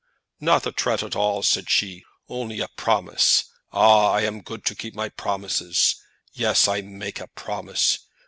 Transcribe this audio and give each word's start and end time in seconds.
"Not 0.39 0.65
a 0.65 0.71
tret 0.71 1.03
at 1.03 1.15
all," 1.15 1.43
said 1.43 1.69
she; 1.69 2.03
"only 2.27 2.59
a 2.59 2.69
promise. 2.69 3.43
Ah, 3.71 4.09
I 4.13 4.21
am 4.21 4.41
good 4.41 4.65
to 4.65 4.73
keep 4.75 4.95
my 4.95 5.09
promises! 5.09 5.95
Yes, 6.33 6.67
I 6.67 6.81
make 6.81 7.19
a 7.19 7.27
promise. 7.27 7.99